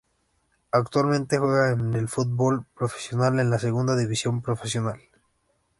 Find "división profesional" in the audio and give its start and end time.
3.95-4.99